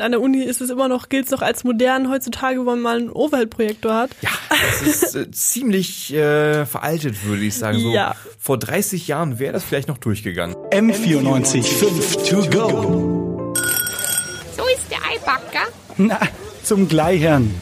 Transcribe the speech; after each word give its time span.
An 0.00 0.12
der 0.12 0.20
Uni 0.20 0.44
ist 0.44 0.60
es 0.60 0.70
immer 0.70 0.86
noch, 0.86 1.08
gilt 1.08 1.24
es 1.24 1.32
noch 1.32 1.42
als 1.42 1.64
modern 1.64 2.08
heutzutage, 2.08 2.60
wo 2.60 2.62
man 2.66 2.78
mal 2.80 2.98
einen 2.98 3.10
Overhead-Projektor 3.10 3.92
hat. 3.96 4.10
Ja, 4.20 4.30
das 4.48 4.82
ist 5.02 5.16
äh, 5.16 5.28
ziemlich 5.32 6.14
äh, 6.14 6.66
veraltet, 6.66 7.24
würde 7.24 7.42
ich 7.42 7.56
sagen. 7.56 7.80
So 7.80 7.92
Ja. 7.92 8.14
vor 8.38 8.58
30 8.58 9.08
Jahren 9.08 9.40
wäre 9.40 9.52
das 9.54 9.64
vielleicht 9.64 9.88
noch 9.88 9.98
durchgegangen. 9.98 10.54
M94.5 10.70 12.30
to 12.30 12.48
go. 12.56 13.54
So 14.56 14.62
ist 14.72 14.88
der 14.88 14.98
Eibacker. 15.04 15.66
Na, 15.96 16.20
zum 16.62 16.86
Gleichern. 16.88 17.52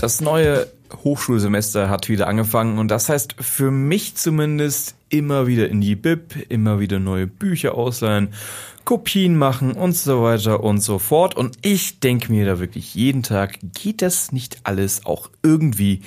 Das 0.00 0.20
neue 0.20 0.66
Hochschulsemester 1.04 1.88
hat 1.88 2.08
wieder 2.08 2.26
angefangen 2.26 2.78
und 2.80 2.88
das 2.88 3.08
heißt 3.08 3.36
für 3.38 3.70
mich 3.70 4.16
zumindest 4.16 4.96
immer 5.10 5.46
wieder 5.46 5.68
in 5.68 5.80
die 5.80 5.94
Bib, 5.94 6.34
immer 6.48 6.80
wieder 6.80 6.98
neue 6.98 7.28
Bücher 7.28 7.76
ausleihen, 7.76 8.34
Kopien 8.86 9.36
machen 9.36 9.72
und 9.72 9.94
so 9.96 10.22
weiter 10.22 10.62
und 10.62 10.78
so 10.78 10.98
fort. 10.98 11.36
Und 11.36 11.58
ich 11.62 12.00
denke 12.00 12.32
mir 12.32 12.46
da 12.46 12.60
wirklich 12.60 12.94
jeden 12.94 13.22
Tag, 13.22 13.58
geht 13.74 14.00
das 14.00 14.32
nicht 14.32 14.60
alles 14.62 15.04
auch 15.04 15.28
irgendwie 15.42 16.00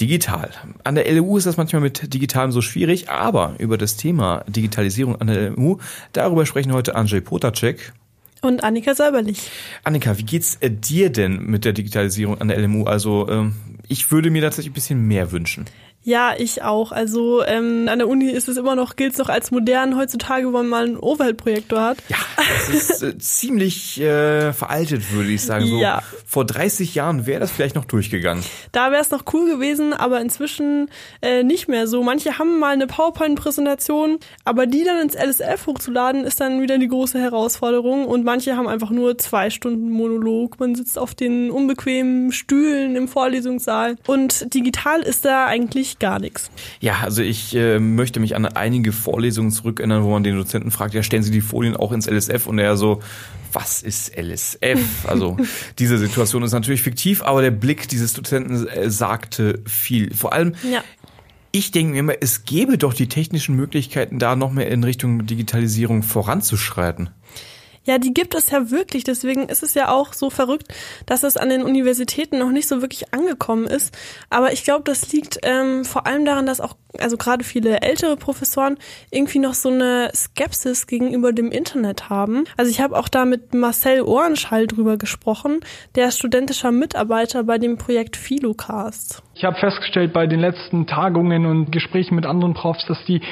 digital? 0.00 0.50
An 0.84 0.94
der 0.94 1.12
LU 1.12 1.36
ist 1.36 1.46
das 1.46 1.56
manchmal 1.56 1.82
mit 1.82 2.14
Digitalem 2.14 2.52
so 2.52 2.62
schwierig, 2.62 3.10
aber 3.10 3.56
über 3.58 3.76
das 3.76 3.96
Thema 3.96 4.44
Digitalisierung 4.46 5.20
an 5.20 5.26
der 5.26 5.50
LU, 5.50 5.78
darüber 6.12 6.46
sprechen 6.46 6.72
heute 6.72 6.94
Andrzej 6.94 7.20
Potacek. 7.22 7.92
Und 8.40 8.62
Annika 8.62 8.94
Säuberlich. 8.94 9.50
Annika, 9.82 10.16
wie 10.16 10.24
geht's 10.24 10.56
äh, 10.60 10.70
dir 10.70 11.10
denn 11.10 11.42
mit 11.42 11.64
der 11.64 11.72
Digitalisierung 11.72 12.40
an 12.40 12.48
der 12.48 12.58
LMU? 12.58 12.84
Also 12.84 13.28
ähm, 13.28 13.54
ich 13.88 14.12
würde 14.12 14.30
mir 14.30 14.42
tatsächlich 14.42 14.70
ein 14.70 14.74
bisschen 14.74 15.06
mehr 15.06 15.32
wünschen. 15.32 15.64
Ja, 16.04 16.34
ich 16.36 16.62
auch. 16.62 16.90
Also 16.92 17.44
ähm, 17.44 17.86
an 17.88 17.98
der 17.98 18.08
Uni 18.08 18.28
ist 18.30 18.48
es 18.48 18.56
immer 18.56 18.74
noch, 18.74 18.96
gilt 18.96 19.12
es 19.12 19.18
noch 19.18 19.28
als 19.28 19.50
modern 19.52 19.96
heutzutage, 19.96 20.46
wo 20.48 20.50
man 20.50 20.68
mal 20.68 20.84
einen 20.84 20.96
Overhead-Projektor 20.96 21.80
hat. 21.80 21.98
Ja, 22.08 22.16
das 22.36 22.68
ist 22.90 23.02
äh, 23.02 23.18
ziemlich 23.18 24.00
äh, 24.00 24.52
veraltet, 24.52 25.12
würde 25.12 25.30
ich 25.30 25.42
sagen. 25.42 25.66
So 25.66 25.78
Ja. 25.78 26.02
vor 26.26 26.44
30 26.44 26.94
Jahren 26.94 27.26
wäre 27.26 27.40
das 27.40 27.50
vielleicht 27.52 27.76
noch 27.76 27.84
durchgegangen. 27.84 28.42
Da 28.72 28.90
wäre 28.90 29.00
es 29.00 29.10
noch 29.10 29.24
cool 29.32 29.48
gewesen, 29.48 29.92
aber 29.92 30.20
inzwischen 30.20 30.88
äh, 31.20 31.42
nicht 31.44 31.68
mehr 31.68 31.86
so. 31.86 32.02
Manche 32.02 32.38
haben 32.38 32.58
mal 32.58 32.72
eine 32.72 32.86
PowerPoint-Präsentation, 32.88 34.18
aber 34.44 34.66
die 34.66 34.84
dann 34.84 35.00
ins 35.00 35.14
LSF 35.14 35.66
hochzuladen, 35.66 36.24
ist 36.24 36.40
dann 36.40 36.60
wieder 36.62 36.78
die 36.78 36.88
große 36.88 37.18
Herausforderung. 37.20 38.06
Und 38.06 38.24
manche 38.24 38.56
haben 38.56 38.66
einfach 38.68 38.90
nur 38.90 39.18
zwei 39.18 39.50
Stunden 39.50 39.90
Monolog. 39.90 40.58
Man 40.58 40.74
sitzt 40.74 40.98
auf 40.98 41.14
den 41.14 41.50
unbequemen 41.50 42.32
Stühlen 42.32 42.96
im 42.96 43.08
Vorlesungssaal. 43.08 43.96
Und 44.06 44.52
digital 44.54 45.00
ist 45.02 45.24
da 45.24 45.46
eigentlich 45.46 45.91
gar 45.98 46.18
nichts. 46.18 46.50
Ja, 46.80 47.00
also 47.00 47.22
ich 47.22 47.54
äh, 47.54 47.78
möchte 47.78 48.20
mich 48.20 48.36
an 48.36 48.46
einige 48.46 48.92
Vorlesungen 48.92 49.50
zurückerinnern, 49.50 50.02
wo 50.04 50.10
man 50.10 50.22
den 50.22 50.36
Dozenten 50.36 50.70
fragt, 50.70 50.94
ja, 50.94 51.02
stellen 51.02 51.22
Sie 51.22 51.30
die 51.30 51.40
Folien 51.40 51.76
auch 51.76 51.92
ins 51.92 52.06
LSF? 52.06 52.46
Und 52.46 52.58
er 52.58 52.76
so, 52.76 53.00
was 53.52 53.82
ist 53.82 54.16
LSF? 54.16 55.06
Also 55.06 55.36
diese 55.78 55.98
Situation 55.98 56.42
ist 56.42 56.52
natürlich 56.52 56.82
fiktiv, 56.82 57.22
aber 57.22 57.42
der 57.42 57.50
Blick 57.50 57.88
dieses 57.88 58.12
Dozenten 58.14 58.66
äh, 58.66 58.90
sagte 58.90 59.60
viel. 59.66 60.14
Vor 60.14 60.32
allem, 60.32 60.54
Ja. 60.70 60.82
Ich 61.54 61.70
denke 61.70 61.92
mir 61.92 61.98
immer, 61.98 62.14
es 62.18 62.46
gäbe 62.46 62.78
doch 62.78 62.94
die 62.94 63.08
technischen 63.08 63.54
Möglichkeiten, 63.54 64.18
da 64.18 64.36
noch 64.36 64.52
mehr 64.52 64.70
in 64.70 64.82
Richtung 64.84 65.26
Digitalisierung 65.26 66.02
voranzuschreiten. 66.02 67.10
Ja, 67.84 67.98
die 67.98 68.14
gibt 68.14 68.34
es 68.34 68.50
ja 68.50 68.70
wirklich. 68.70 69.04
Deswegen 69.04 69.48
ist 69.48 69.62
es 69.62 69.74
ja 69.74 69.90
auch 69.90 70.12
so 70.12 70.30
verrückt, 70.30 70.68
dass 71.06 71.22
es 71.24 71.36
an 71.36 71.48
den 71.48 71.62
Universitäten 71.62 72.38
noch 72.38 72.50
nicht 72.50 72.68
so 72.68 72.80
wirklich 72.80 73.12
angekommen 73.12 73.66
ist. 73.66 73.96
Aber 74.30 74.52
ich 74.52 74.64
glaube, 74.64 74.84
das 74.84 75.12
liegt 75.12 75.38
ähm, 75.42 75.84
vor 75.84 76.06
allem 76.06 76.24
daran, 76.24 76.46
dass 76.46 76.60
auch, 76.60 76.76
also 76.98 77.16
gerade 77.16 77.42
viele 77.42 77.80
ältere 77.80 78.16
Professoren 78.16 78.78
irgendwie 79.10 79.40
noch 79.40 79.54
so 79.54 79.68
eine 79.68 80.10
Skepsis 80.14 80.86
gegenüber 80.86 81.32
dem 81.32 81.50
Internet 81.50 82.08
haben. 82.08 82.44
Also 82.56 82.70
ich 82.70 82.80
habe 82.80 82.96
auch 82.96 83.08
da 83.08 83.24
mit 83.24 83.52
Marcel 83.54 84.02
Ohrenschall 84.02 84.66
drüber 84.66 84.96
gesprochen, 84.96 85.60
der 85.96 86.08
ist 86.08 86.18
studentischer 86.18 86.70
Mitarbeiter 86.70 87.42
bei 87.44 87.58
dem 87.58 87.78
Projekt 87.78 88.16
Philocast. 88.16 89.22
Ich 89.34 89.44
habe 89.44 89.58
festgestellt 89.58 90.12
bei 90.12 90.26
den 90.26 90.40
letzten 90.40 90.86
Tagungen 90.86 91.46
und 91.46 91.72
Gesprächen 91.72 92.14
mit 92.14 92.26
anderen 92.26 92.54
Profs, 92.54 92.84
dass 92.86 92.98
die 93.06 93.22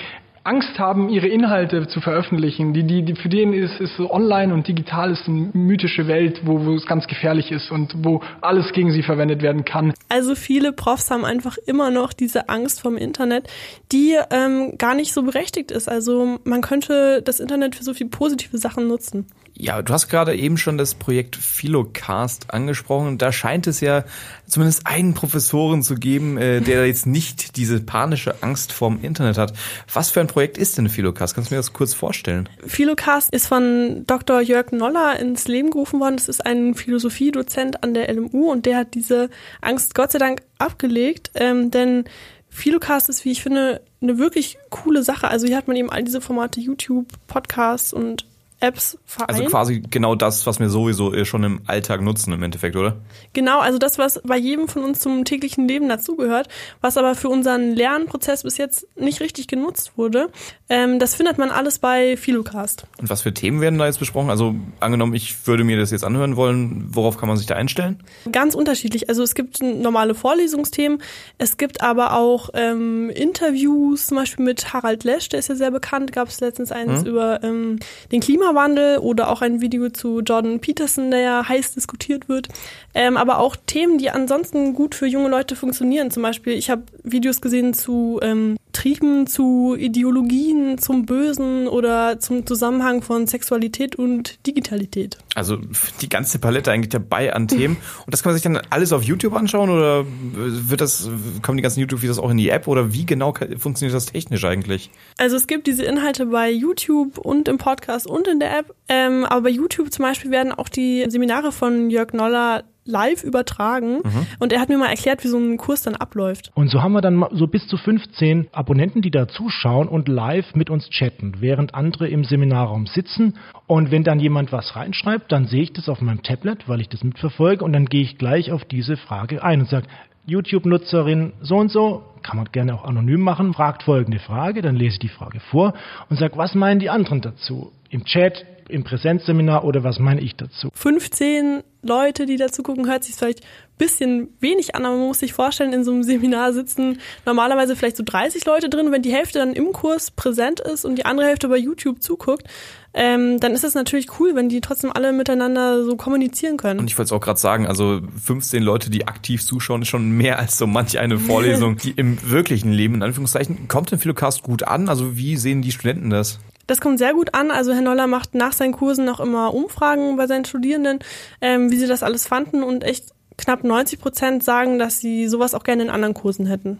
Angst 0.42 0.78
haben, 0.78 1.10
ihre 1.10 1.28
Inhalte 1.28 1.86
zu 1.88 2.00
veröffentlichen. 2.00 2.72
Die, 2.72 2.84
die, 2.84 3.04
die, 3.04 3.14
für 3.14 3.28
den 3.28 3.52
ist, 3.52 3.78
ist 3.80 3.96
so 3.96 4.10
online 4.10 4.54
und 4.54 4.66
digital 4.66 5.10
ist 5.10 5.28
eine 5.28 5.50
mythische 5.52 6.08
Welt, 6.08 6.40
wo, 6.44 6.64
wo 6.64 6.74
es 6.74 6.86
ganz 6.86 7.06
gefährlich 7.06 7.52
ist 7.52 7.70
und 7.70 7.94
wo 7.98 8.22
alles 8.40 8.72
gegen 8.72 8.90
sie 8.90 9.02
verwendet 9.02 9.42
werden 9.42 9.64
kann. 9.64 9.92
Also 10.08 10.34
viele 10.34 10.72
Profs 10.72 11.10
haben 11.10 11.24
einfach 11.24 11.58
immer 11.66 11.90
noch 11.90 12.14
diese 12.14 12.48
Angst 12.48 12.80
vom 12.80 12.96
Internet, 12.96 13.48
die 13.92 14.16
ähm, 14.30 14.78
gar 14.78 14.94
nicht 14.94 15.12
so 15.12 15.22
berechtigt 15.22 15.70
ist. 15.70 15.88
Also 15.88 16.38
man 16.44 16.62
könnte 16.62 17.20
das 17.22 17.38
Internet 17.38 17.76
für 17.76 17.84
so 17.84 17.92
viele 17.92 18.10
positive 18.10 18.56
Sachen 18.56 18.88
nutzen. 18.88 19.26
Ja, 19.60 19.82
du 19.82 19.92
hast 19.92 20.08
gerade 20.08 20.34
eben 20.34 20.56
schon 20.56 20.78
das 20.78 20.94
Projekt 20.94 21.36
Philocast 21.36 22.54
angesprochen. 22.54 23.18
Da 23.18 23.30
scheint 23.30 23.66
es 23.66 23.82
ja 23.82 24.04
zumindest 24.46 24.86
einen 24.86 25.12
Professoren 25.12 25.82
zu 25.82 25.96
geben, 25.96 26.38
äh, 26.38 26.62
der 26.62 26.86
jetzt 26.86 27.06
nicht 27.06 27.58
diese 27.58 27.78
panische 27.80 28.42
Angst 28.42 28.72
vorm 28.72 29.00
Internet 29.02 29.36
hat. 29.36 29.52
Was 29.92 30.08
für 30.08 30.20
ein 30.20 30.28
Projekt 30.28 30.56
ist 30.56 30.78
denn 30.78 30.88
Philocast? 30.88 31.34
Kannst 31.34 31.50
du 31.50 31.54
mir 31.54 31.58
das 31.58 31.74
kurz 31.74 31.92
vorstellen? 31.92 32.48
Philocast 32.66 33.34
ist 33.34 33.48
von 33.48 34.04
Dr. 34.06 34.40
Jörg 34.40 34.72
Noller 34.72 35.20
ins 35.20 35.46
Leben 35.46 35.70
gerufen 35.70 36.00
worden. 36.00 36.16
Das 36.16 36.30
ist 36.30 36.46
ein 36.46 36.74
Philosophiedozent 36.74 37.82
an 37.82 37.92
der 37.92 38.10
LMU 38.10 38.50
und 38.50 38.64
der 38.64 38.78
hat 38.78 38.94
diese 38.94 39.28
Angst 39.60 39.94
Gott 39.94 40.12
sei 40.12 40.18
Dank 40.18 40.40
abgelegt, 40.56 41.32
ähm, 41.34 41.70
denn 41.70 42.04
Philocast 42.48 43.10
ist, 43.10 43.26
wie 43.26 43.30
ich 43.30 43.42
finde, 43.42 43.82
eine 44.00 44.18
wirklich 44.18 44.56
coole 44.70 45.02
Sache. 45.02 45.28
Also 45.28 45.46
hier 45.46 45.58
hat 45.58 45.68
man 45.68 45.76
eben 45.76 45.90
all 45.90 46.02
diese 46.02 46.22
Formate 46.22 46.60
YouTube, 46.60 47.06
Podcasts 47.26 47.92
und 47.92 48.24
Apps 48.60 48.98
vereint. 49.06 49.30
Also 49.30 49.44
quasi 49.44 49.82
genau 49.90 50.14
das, 50.14 50.46
was 50.46 50.60
wir 50.60 50.68
sowieso 50.68 51.14
äh, 51.14 51.24
schon 51.24 51.42
im 51.44 51.60
Alltag 51.66 52.02
nutzen 52.02 52.32
im 52.32 52.42
Endeffekt, 52.42 52.76
oder? 52.76 52.96
Genau, 53.32 53.58
also 53.60 53.78
das, 53.78 53.98
was 53.98 54.20
bei 54.22 54.36
jedem 54.36 54.68
von 54.68 54.84
uns 54.84 55.00
zum 55.00 55.24
täglichen 55.24 55.66
Leben 55.66 55.88
dazugehört, 55.88 56.48
was 56.80 56.96
aber 56.96 57.14
für 57.14 57.28
unseren 57.28 57.74
Lernprozess 57.74 58.42
bis 58.42 58.58
jetzt 58.58 58.86
nicht 58.96 59.20
richtig 59.20 59.48
genutzt 59.48 59.92
wurde, 59.96 60.30
ähm, 60.68 60.98
das 60.98 61.14
findet 61.14 61.38
man 61.38 61.50
alles 61.50 61.78
bei 61.78 62.16
Philocast. 62.16 62.86
Und 62.98 63.08
was 63.08 63.22
für 63.22 63.32
Themen 63.32 63.60
werden 63.60 63.78
da 63.78 63.86
jetzt 63.86 63.98
besprochen? 63.98 64.30
Also 64.30 64.54
angenommen, 64.78 65.14
ich 65.14 65.46
würde 65.46 65.64
mir 65.64 65.78
das 65.78 65.90
jetzt 65.90 66.04
anhören 66.04 66.36
wollen, 66.36 66.86
worauf 66.90 67.16
kann 67.16 67.28
man 67.28 67.38
sich 67.38 67.46
da 67.46 67.56
einstellen? 67.56 68.02
Ganz 68.30 68.54
unterschiedlich. 68.54 69.08
Also 69.08 69.22
es 69.22 69.34
gibt 69.34 69.62
normale 69.62 70.14
Vorlesungsthemen, 70.14 71.02
es 71.38 71.56
gibt 71.56 71.80
aber 71.80 72.16
auch 72.16 72.50
ähm, 72.54 73.10
Interviews, 73.10 74.06
zum 74.08 74.18
Beispiel 74.18 74.44
mit 74.44 74.72
Harald 74.72 75.04
Lesch, 75.04 75.28
der 75.30 75.38
ist 75.38 75.48
ja 75.48 75.54
sehr 75.54 75.70
bekannt, 75.70 76.12
gab 76.12 76.28
es 76.28 76.40
letztens 76.40 76.72
eins 76.72 77.04
über 77.04 77.42
ähm, 77.42 77.78
den 78.12 78.20
Klimawandel 78.50 78.98
oder 78.98 79.30
auch 79.30 79.42
ein 79.42 79.60
Video 79.60 79.90
zu 79.90 80.20
Jordan 80.20 80.60
Peterson, 80.60 81.10
der 81.10 81.20
ja 81.20 81.48
heiß 81.48 81.74
diskutiert 81.74 82.28
wird. 82.28 82.48
Ähm, 82.94 83.16
aber 83.16 83.38
auch 83.38 83.56
Themen, 83.66 83.98
die 83.98 84.10
ansonsten 84.10 84.74
gut 84.74 84.94
für 84.94 85.06
junge 85.06 85.28
Leute 85.28 85.54
funktionieren. 85.56 86.10
Zum 86.10 86.22
Beispiel, 86.22 86.54
ich 86.54 86.70
habe 86.70 86.82
Videos 87.04 87.40
gesehen 87.40 87.74
zu 87.74 88.18
ähm, 88.22 88.56
Trieben, 88.72 89.26
zu 89.26 89.76
Ideologien, 89.78 90.78
zum 90.78 91.06
Bösen 91.06 91.68
oder 91.68 92.18
zum 92.20 92.46
Zusammenhang 92.46 93.02
von 93.02 93.26
Sexualität 93.26 93.96
und 93.96 94.46
Digitalität. 94.46 95.18
Also 95.34 95.58
die 96.00 96.08
ganze 96.08 96.38
Palette 96.38 96.70
eigentlich 96.70 96.90
dabei 96.90 97.32
an 97.32 97.48
Themen. 97.48 97.76
Und 98.06 98.12
das 98.12 98.22
kann 98.22 98.30
man 98.30 98.34
sich 98.34 98.42
dann 98.42 98.60
alles 98.70 98.92
auf 98.92 99.02
YouTube 99.02 99.34
anschauen 99.34 99.70
oder 99.70 100.04
wird 100.06 100.80
das, 100.80 101.08
kommen 101.42 101.56
die 101.56 101.62
ganzen 101.62 101.80
YouTube-Videos 101.80 102.18
auch 102.18 102.30
in 102.30 102.36
die 102.36 102.48
App 102.48 102.66
oder 102.66 102.92
wie 102.92 103.06
genau 103.06 103.34
funktioniert 103.58 103.94
das 103.94 104.06
technisch 104.06 104.44
eigentlich? 104.44 104.90
Also 105.18 105.36
es 105.36 105.46
gibt 105.46 105.66
diese 105.66 105.84
Inhalte 105.84 106.26
bei 106.26 106.50
YouTube 106.50 107.18
und 107.18 107.48
im 107.48 107.58
Podcast 107.58 108.06
und 108.06 108.26
in 108.26 108.40
der 108.40 108.58
App. 108.58 108.74
Ähm, 108.88 109.24
aber 109.24 109.42
bei 109.42 109.50
YouTube 109.50 109.92
zum 109.92 110.04
Beispiel 110.04 110.30
werden 110.30 110.52
auch 110.52 110.68
die 110.68 111.04
Seminare 111.08 111.52
von 111.52 111.90
Jörg 111.90 112.12
Noller 112.12 112.64
live 112.84 113.22
übertragen. 113.24 114.00
Und 114.38 114.52
er 114.52 114.60
hat 114.60 114.68
mir 114.68 114.78
mal 114.78 114.88
erklärt, 114.88 115.22
wie 115.24 115.28
so 115.28 115.38
ein 115.38 115.56
Kurs 115.56 115.82
dann 115.82 115.96
abläuft. 115.96 116.50
Und 116.54 116.68
so 116.68 116.82
haben 116.82 116.92
wir 116.92 117.00
dann 117.00 117.24
so 117.32 117.46
bis 117.46 117.66
zu 117.66 117.76
15 117.76 118.48
Abonnenten, 118.52 119.02
die 119.02 119.10
da 119.10 119.28
zuschauen 119.28 119.88
und 119.88 120.08
live 120.08 120.54
mit 120.54 120.70
uns 120.70 120.88
chatten, 120.90 121.34
während 121.40 121.74
andere 121.74 122.08
im 122.08 122.24
Seminarraum 122.24 122.86
sitzen. 122.86 123.36
Und 123.66 123.90
wenn 123.90 124.04
dann 124.04 124.20
jemand 124.20 124.52
was 124.52 124.76
reinschreibt, 124.76 125.30
dann 125.30 125.46
sehe 125.46 125.62
ich 125.62 125.72
das 125.72 125.88
auf 125.88 126.00
meinem 126.00 126.22
Tablet, 126.22 126.68
weil 126.68 126.80
ich 126.80 126.88
das 126.88 127.04
mitverfolge, 127.04 127.64
und 127.64 127.72
dann 127.72 127.86
gehe 127.86 128.02
ich 128.02 128.18
gleich 128.18 128.52
auf 128.52 128.64
diese 128.64 128.96
Frage 128.96 129.42
ein 129.44 129.60
und 129.60 129.68
sage, 129.68 129.86
YouTube-Nutzerin 130.26 131.32
so 131.40 131.56
und 131.56 131.70
so, 131.70 132.04
kann 132.22 132.36
man 132.36 132.46
gerne 132.52 132.74
auch 132.74 132.84
anonym 132.84 133.20
machen, 133.20 133.54
fragt 133.54 133.82
folgende 133.82 134.18
Frage, 134.18 134.62
dann 134.62 134.76
lese 134.76 134.94
ich 134.94 134.98
die 134.98 135.08
Frage 135.08 135.40
vor 135.40 135.74
und 136.08 136.18
sage, 136.18 136.36
was 136.36 136.54
meinen 136.54 136.80
die 136.80 136.90
anderen 136.90 137.20
dazu? 137.20 137.72
Im 137.88 138.04
Chat, 138.04 138.44
im 138.70 138.84
Präsenzseminar 138.84 139.64
oder 139.64 139.84
was 139.84 139.98
meine 139.98 140.20
ich 140.20 140.36
dazu? 140.36 140.70
15 140.74 141.62
Leute, 141.82 142.26
die 142.26 142.36
dazu 142.36 142.62
gucken, 142.62 142.86
hört 142.86 143.04
sich 143.04 143.14
vielleicht 143.14 143.42
ein 143.42 143.78
bisschen 143.78 144.28
wenig 144.40 144.74
an, 144.74 144.84
aber 144.84 144.96
man 144.96 145.06
muss 145.08 145.20
sich 145.20 145.32
vorstellen, 145.32 145.72
in 145.72 145.84
so 145.84 145.92
einem 145.92 146.02
Seminar 146.04 146.52
sitzen 146.52 146.98
normalerweise 147.24 147.76
vielleicht 147.76 147.96
so 147.96 148.02
30 148.04 148.44
Leute 148.44 148.68
drin. 148.68 148.92
Wenn 148.92 149.02
die 149.02 149.12
Hälfte 149.12 149.38
dann 149.38 149.52
im 149.54 149.72
Kurs 149.72 150.10
präsent 150.10 150.60
ist 150.60 150.84
und 150.84 150.96
die 150.96 151.04
andere 151.04 151.26
Hälfte 151.26 151.48
bei 151.48 151.56
YouTube 151.56 152.02
zuguckt, 152.02 152.46
ähm, 152.92 153.38
dann 153.38 153.52
ist 153.52 153.64
es 153.64 153.74
natürlich 153.74 154.18
cool, 154.18 154.34
wenn 154.34 154.48
die 154.48 154.60
trotzdem 154.60 154.92
alle 154.92 155.12
miteinander 155.12 155.84
so 155.84 155.96
kommunizieren 155.96 156.56
können. 156.56 156.80
Und 156.80 156.90
ich 156.90 156.98
wollte 156.98 157.06
es 157.08 157.12
auch 157.12 157.20
gerade 157.20 157.38
sagen, 157.38 157.66
also 157.66 158.00
15 158.24 158.62
Leute, 158.62 158.90
die 158.90 159.06
aktiv 159.06 159.44
zuschauen, 159.44 159.82
ist 159.82 159.88
schon 159.88 160.10
mehr 160.10 160.38
als 160.38 160.58
so 160.58 160.66
manch 160.66 160.98
eine 160.98 161.18
Vorlesung, 161.18 161.76
die 161.82 161.92
im 161.92 162.18
wirklichen 162.28 162.72
Leben, 162.72 162.96
in 162.96 163.02
Anführungszeichen, 163.02 163.68
kommt 163.68 163.92
denn 163.92 164.00
Philocast 164.00 164.42
gut 164.42 164.64
an? 164.64 164.88
Also 164.88 165.16
wie 165.16 165.36
sehen 165.36 165.62
die 165.62 165.72
Studenten 165.72 166.10
das? 166.10 166.40
Das 166.70 166.80
kommt 166.80 167.00
sehr 167.00 167.14
gut 167.14 167.34
an. 167.34 167.50
Also 167.50 167.72
Herr 167.72 167.80
Noller 167.80 168.06
macht 168.06 168.36
nach 168.36 168.52
seinen 168.52 168.70
Kursen 168.70 169.04
noch 169.04 169.18
immer 169.18 169.52
Umfragen 169.52 170.16
bei 170.16 170.28
seinen 170.28 170.44
Studierenden, 170.44 171.00
ähm, 171.40 171.72
wie 171.72 171.76
sie 171.76 171.88
das 171.88 172.04
alles 172.04 172.28
fanden 172.28 172.62
und 172.62 172.84
echt 172.84 173.06
knapp 173.36 173.64
90 173.64 173.98
Prozent 173.98 174.44
sagen, 174.44 174.78
dass 174.78 175.00
sie 175.00 175.26
sowas 175.26 175.54
auch 175.54 175.64
gerne 175.64 175.82
in 175.82 175.90
anderen 175.90 176.14
Kursen 176.14 176.46
hätten. 176.46 176.78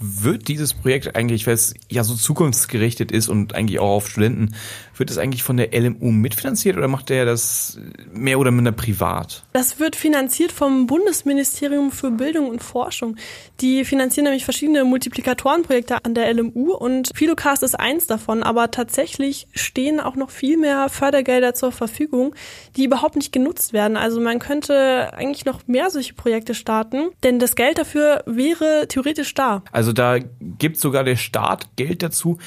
Wird 0.00 0.48
dieses 0.48 0.74
Projekt 0.74 1.14
eigentlich, 1.14 1.46
weil 1.46 1.54
es 1.54 1.74
ja 1.88 2.02
so 2.02 2.16
zukunftsgerichtet 2.16 3.12
ist 3.12 3.28
und 3.28 3.54
eigentlich 3.54 3.78
auch 3.78 3.98
auf 3.98 4.08
Studenten, 4.08 4.56
wird 4.98 5.10
es 5.10 5.18
eigentlich 5.18 5.42
von 5.42 5.56
der 5.56 5.70
LMU 5.72 6.10
mitfinanziert 6.10 6.76
oder 6.76 6.88
macht 6.88 7.08
der 7.08 7.24
das 7.24 7.78
mehr 8.12 8.38
oder 8.38 8.50
minder 8.50 8.72
privat? 8.72 9.44
Das 9.52 9.78
wird 9.78 9.96
finanziert 9.96 10.52
vom 10.52 10.86
Bundesministerium 10.86 11.90
für 11.90 12.10
Bildung 12.10 12.48
und 12.48 12.62
Forschung. 12.62 13.16
Die 13.60 13.84
finanzieren 13.84 14.24
nämlich 14.24 14.44
verschiedene 14.44 14.84
Multiplikatorenprojekte 14.84 16.04
an 16.04 16.14
der 16.14 16.32
LMU 16.32 16.72
und 16.74 17.10
Philocast 17.14 17.62
ist 17.62 17.78
eins 17.78 18.06
davon, 18.06 18.42
aber 18.42 18.70
tatsächlich 18.70 19.48
stehen 19.54 20.00
auch 20.00 20.16
noch 20.16 20.30
viel 20.30 20.56
mehr 20.56 20.88
Fördergelder 20.88 21.54
zur 21.54 21.72
Verfügung, 21.72 22.34
die 22.76 22.84
überhaupt 22.84 23.16
nicht 23.16 23.32
genutzt 23.32 23.72
werden. 23.72 23.96
Also 23.96 24.20
man 24.20 24.38
könnte 24.38 25.12
eigentlich 25.14 25.44
noch 25.44 25.66
mehr 25.66 25.90
solche 25.90 26.14
Projekte 26.14 26.54
starten, 26.54 27.08
denn 27.22 27.38
das 27.38 27.56
Geld 27.56 27.78
dafür 27.78 28.22
wäre 28.26 28.86
theoretisch 28.88 29.34
da. 29.34 29.62
Also 29.72 29.92
da 29.92 30.18
gibt 30.40 30.78
sogar 30.78 31.04
der 31.04 31.16
Staat 31.16 31.76
Geld 31.76 32.02
dazu. 32.02 32.38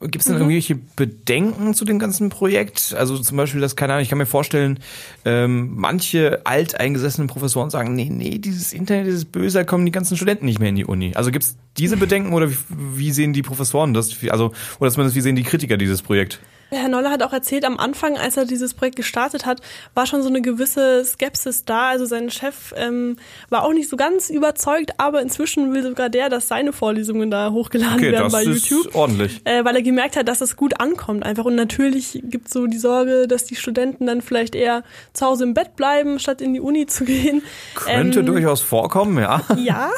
Gibt 0.00 0.16
es 0.16 0.24
denn 0.24 0.36
mhm. 0.36 0.40
irgendwelche 0.42 0.76
Bedenken 0.96 1.74
zu 1.74 1.84
dem 1.84 1.98
ganzen 1.98 2.30
Projekt? 2.30 2.94
Also 2.96 3.18
zum 3.18 3.36
Beispiel, 3.36 3.60
dass, 3.60 3.76
keine 3.76 3.92
Ahnung, 3.92 4.02
ich 4.02 4.08
kann 4.08 4.16
mir 4.16 4.24
vorstellen, 4.24 4.78
ähm, 5.26 5.72
manche 5.74 6.40
alteingesessenen 6.46 7.28
Professoren 7.28 7.68
sagen, 7.68 7.94
nee, 7.94 8.08
nee, 8.10 8.38
dieses 8.38 8.72
Internet 8.72 9.08
ist 9.08 9.26
böse, 9.26 9.58
da 9.58 9.64
kommen 9.64 9.84
die 9.84 9.92
ganzen 9.92 10.16
Studenten 10.16 10.46
nicht 10.46 10.58
mehr 10.58 10.70
in 10.70 10.76
die 10.76 10.86
Uni. 10.86 11.12
Also 11.14 11.30
gibt 11.30 11.44
es 11.44 11.56
diese 11.76 11.98
Bedenken 11.98 12.32
oder 12.32 12.50
wie, 12.50 12.56
wie, 12.70 13.12
sehen 13.12 13.34
die 13.34 13.42
Professoren 13.42 13.92
das? 13.92 14.16
Also, 14.30 14.52
oder 14.78 14.90
zumindest 14.90 15.16
wie 15.16 15.20
sehen 15.20 15.36
die 15.36 15.42
Kritiker 15.42 15.76
dieses 15.76 16.00
Projekt? 16.00 16.40
Herr 16.70 16.88
Noller 16.88 17.10
hat 17.10 17.22
auch 17.22 17.32
erzählt, 17.32 17.64
am 17.64 17.78
Anfang, 17.78 18.16
als 18.16 18.36
er 18.36 18.44
dieses 18.44 18.74
Projekt 18.74 18.96
gestartet 18.96 19.46
hat, 19.46 19.60
war 19.94 20.06
schon 20.06 20.22
so 20.22 20.28
eine 20.28 20.40
gewisse 20.40 21.04
Skepsis 21.04 21.64
da. 21.64 21.88
Also 21.88 22.04
sein 22.04 22.30
Chef 22.30 22.72
ähm, 22.76 23.16
war 23.48 23.64
auch 23.64 23.72
nicht 23.72 23.88
so 23.88 23.96
ganz 23.96 24.30
überzeugt, 24.30 24.92
aber 24.98 25.20
inzwischen 25.22 25.72
will 25.72 25.82
sogar 25.82 26.08
der, 26.08 26.28
dass 26.28 26.48
seine 26.48 26.72
Vorlesungen 26.72 27.30
da 27.30 27.50
hochgeladen 27.50 27.96
okay, 27.96 28.12
werden 28.12 28.30
bei 28.30 28.42
YouTube. 28.42 28.86
Ist 28.86 28.94
ordentlich. 28.94 29.40
Äh, 29.44 29.64
weil 29.64 29.76
er 29.76 29.82
gemerkt 29.82 30.16
hat, 30.16 30.28
dass 30.28 30.40
es 30.40 30.56
gut 30.56 30.80
ankommt 30.80 31.24
einfach. 31.24 31.44
Und 31.44 31.56
natürlich 31.56 32.20
gibt 32.24 32.46
es 32.46 32.52
so 32.52 32.66
die 32.66 32.78
Sorge, 32.78 33.26
dass 33.26 33.44
die 33.44 33.56
Studenten 33.56 34.06
dann 34.06 34.22
vielleicht 34.22 34.54
eher 34.54 34.84
zu 35.12 35.26
Hause 35.26 35.44
im 35.44 35.54
Bett 35.54 35.76
bleiben, 35.76 36.18
statt 36.18 36.40
in 36.40 36.54
die 36.54 36.60
Uni 36.60 36.86
zu 36.86 37.04
gehen. 37.04 37.42
Könnte 37.74 38.20
ähm, 38.20 38.26
durchaus 38.26 38.60
vorkommen, 38.60 39.18
ja. 39.18 39.42
Ja. 39.60 39.90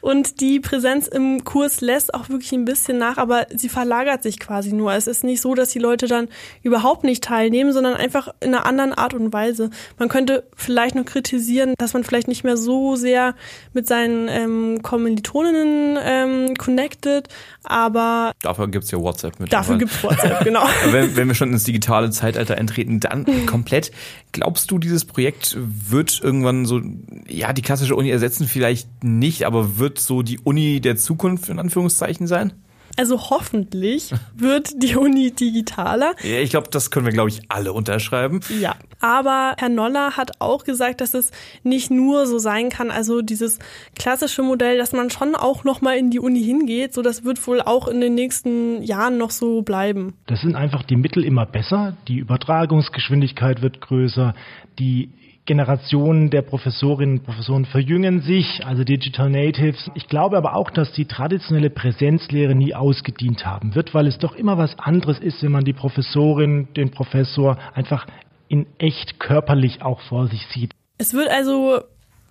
Und 0.00 0.40
die 0.40 0.60
Präsenz 0.60 1.08
im 1.08 1.44
Kurs 1.44 1.80
lässt 1.80 2.14
auch 2.14 2.28
wirklich 2.28 2.52
ein 2.52 2.64
bisschen 2.64 2.98
nach, 2.98 3.18
aber 3.18 3.46
sie 3.54 3.68
verlagert 3.68 4.22
sich 4.22 4.38
quasi 4.38 4.72
nur. 4.72 4.92
Es 4.92 5.06
ist 5.06 5.24
nicht 5.24 5.40
so, 5.40 5.54
dass 5.54 5.70
die 5.70 5.78
Leute 5.86 6.06
dann 6.06 6.28
überhaupt 6.62 7.04
nicht 7.04 7.22
teilnehmen, 7.22 7.72
sondern 7.72 7.94
einfach 7.94 8.28
in 8.40 8.54
einer 8.54 8.66
anderen 8.66 8.92
Art 8.92 9.14
und 9.14 9.32
Weise. 9.32 9.70
Man 9.98 10.08
könnte 10.08 10.44
vielleicht 10.54 10.94
noch 10.94 11.04
kritisieren, 11.04 11.74
dass 11.78 11.94
man 11.94 12.04
vielleicht 12.04 12.28
nicht 12.28 12.44
mehr 12.44 12.56
so 12.56 12.96
sehr 12.96 13.34
mit 13.72 13.86
seinen 13.86 14.28
ähm, 14.28 14.82
Kommilitoninnen 14.82 15.98
ähm, 16.02 16.54
connected, 16.56 17.28
aber 17.64 18.32
dafür 18.42 18.68
gibt's 18.68 18.90
ja 18.90 18.98
WhatsApp 18.98 19.38
mit. 19.40 19.52
Dafür 19.52 19.78
gibt's 19.78 20.02
WhatsApp, 20.02 20.44
genau. 20.44 20.66
wenn, 20.90 21.16
wenn 21.16 21.28
wir 21.28 21.34
schon 21.34 21.52
ins 21.52 21.64
digitale 21.64 22.10
Zeitalter 22.10 22.56
eintreten, 22.56 23.00
dann 23.00 23.46
komplett. 23.46 23.92
Glaubst 24.32 24.70
du, 24.70 24.78
dieses 24.78 25.04
Projekt 25.04 25.56
wird 25.58 26.20
irgendwann 26.22 26.66
so, 26.66 26.80
ja, 27.28 27.52
die 27.52 27.62
klassische 27.62 27.96
Uni 27.96 28.10
ersetzen 28.10 28.46
vielleicht 28.46 29.04
nicht, 29.04 29.44
aber 29.44 29.78
wird 29.78 29.98
so 29.98 30.22
die 30.22 30.38
Uni 30.38 30.80
der 30.80 30.96
Zukunft 30.96 31.48
in 31.48 31.58
Anführungszeichen 31.58 32.26
sein? 32.26 32.52
Also 32.96 33.30
hoffentlich 33.30 34.12
wird 34.34 34.82
die 34.82 34.96
Uni 34.96 35.30
digitaler. 35.30 36.14
Ja, 36.22 36.38
ich 36.38 36.50
glaube, 36.50 36.68
das 36.70 36.90
können 36.90 37.04
wir, 37.04 37.12
glaube 37.12 37.28
ich, 37.28 37.42
alle 37.48 37.72
unterschreiben. 37.72 38.40
Ja. 38.60 38.76
Aber 39.00 39.54
Herr 39.58 39.68
Noller 39.68 40.16
hat 40.16 40.40
auch 40.40 40.64
gesagt, 40.64 41.02
dass 41.02 41.12
es 41.12 41.30
nicht 41.62 41.90
nur 41.90 42.26
so 42.26 42.38
sein 42.38 42.70
kann, 42.70 42.90
also 42.90 43.20
dieses 43.20 43.58
klassische 43.94 44.42
Modell, 44.42 44.78
dass 44.78 44.92
man 44.92 45.10
schon 45.10 45.34
auch 45.34 45.64
nochmal 45.64 45.98
in 45.98 46.10
die 46.10 46.18
Uni 46.18 46.42
hingeht, 46.42 46.94
so 46.94 47.02
das 47.02 47.24
wird 47.24 47.46
wohl 47.46 47.60
auch 47.60 47.88
in 47.88 48.00
den 48.00 48.14
nächsten 48.14 48.82
Jahren 48.82 49.18
noch 49.18 49.30
so 49.30 49.60
bleiben. 49.60 50.14
Das 50.26 50.40
sind 50.40 50.54
einfach 50.54 50.82
die 50.82 50.96
Mittel 50.96 51.24
immer 51.24 51.44
besser, 51.44 51.96
die 52.08 52.16
Übertragungsgeschwindigkeit 52.16 53.60
wird 53.60 53.82
größer, 53.82 54.34
die 54.78 55.10
Generationen 55.46 56.30
der 56.30 56.42
Professorinnen 56.42 57.18
und 57.18 57.24
Professoren 57.24 57.64
verjüngen 57.64 58.20
sich, 58.20 58.66
also 58.66 58.84
Digital 58.84 59.30
Natives. 59.30 59.90
Ich 59.94 60.08
glaube 60.08 60.36
aber 60.36 60.54
auch, 60.54 60.70
dass 60.70 60.92
die 60.92 61.06
traditionelle 61.06 61.70
Präsenzlehre 61.70 62.54
nie 62.54 62.74
ausgedient 62.74 63.46
haben 63.46 63.74
wird, 63.74 63.94
weil 63.94 64.08
es 64.08 64.18
doch 64.18 64.34
immer 64.34 64.58
was 64.58 64.78
anderes 64.78 65.20
ist, 65.20 65.42
wenn 65.42 65.52
man 65.52 65.64
die 65.64 65.72
Professorin, 65.72 66.68
den 66.76 66.90
Professor 66.90 67.56
einfach 67.74 68.06
in 68.48 68.66
echt 68.78 69.18
körperlich 69.20 69.82
auch 69.82 70.00
vor 70.02 70.26
sich 70.26 70.46
sieht. 70.52 70.72
Es 70.98 71.14
wird 71.14 71.28
also 71.28 71.80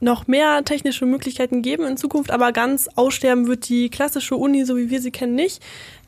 noch 0.01 0.27
mehr 0.27 0.63
technische 0.65 1.05
Möglichkeiten 1.05 1.61
geben 1.61 1.85
in 1.85 1.97
Zukunft, 1.97 2.31
aber 2.31 2.51
ganz 2.51 2.89
aussterben 2.95 3.47
wird 3.47 3.69
die 3.69 3.89
klassische 3.89 4.35
Uni, 4.35 4.65
so 4.65 4.77
wie 4.77 4.89
wir 4.89 5.01
sie 5.01 5.11
kennen, 5.11 5.35
nicht. 5.35 5.61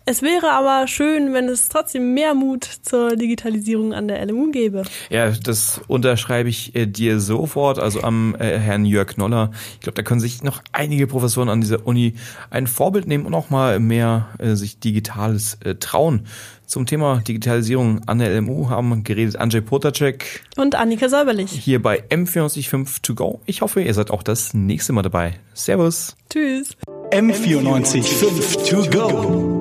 Es 0.10 0.22
wäre 0.22 0.52
aber 0.54 0.88
schön, 0.88 1.34
wenn 1.34 1.50
es 1.50 1.68
trotzdem 1.68 2.14
mehr 2.14 2.34
Mut 2.34 2.64
zur 2.64 3.18
Digitalisierung 3.18 3.94
an 3.94 4.08
der 4.08 4.26
LMU 4.26 4.52
gäbe. 4.52 4.84
Ja, 5.10 5.32
das 5.32 5.82
unterschreibe 5.90 6.48
ich 6.48 6.74
äh, 6.76 6.86
dir 6.86 7.20
sofort, 7.20 7.78
also 7.78 8.02
am 8.04 8.34
äh, 8.40 8.58
Herrn 8.58 8.86
Jörg 8.86 9.18
Noller. 9.18 9.52
Ich 9.74 9.82
glaube, 9.82 9.96
da 9.96 10.04
können 10.04 10.22
sich 10.22 10.44
noch 10.44 10.62
einige 10.72 11.08
Professoren 11.08 11.50
an 11.50 11.60
dieser 11.60 11.86
Uni 11.86 12.14
ein 12.52 12.68
Vorbild 12.68 13.06
nehmen 13.06 13.26
und 13.26 13.34
auch 13.34 13.50
mal 13.50 13.82
mehr 13.82 14.30
äh, 14.38 14.56
sich 14.56 14.80
Digitales 14.80 15.58
äh, 15.66 15.76
trauen. 15.76 16.26
Zum 16.66 16.86
Thema 16.86 17.18
Digitalisierung 17.28 18.08
an 18.08 18.20
der 18.20 18.34
LMU 18.34 18.70
haben 18.70 19.04
geredet 19.04 19.36
Andrzej 19.36 19.60
Potacek 19.60 20.42
und 20.56 20.76
Annika 20.76 21.10
Säuberlich. 21.10 21.52
Hier 21.52 21.82
bei 21.82 22.02
M495 22.10 23.02
To 23.02 23.14
Go. 23.14 23.42
Ich 23.46 23.60
hoffe, 23.60 23.82
ihr 23.82 23.94
seid 23.94 24.12
auch 24.12 24.24
das 24.24 24.54
nächste 24.54 24.94
Mal 24.94 25.02
dabei. 25.02 25.34
Servus. 25.54 26.16
Tschüss. 26.30 26.78
M945 27.12 28.70
To 28.70 28.90
Go. 28.90 29.57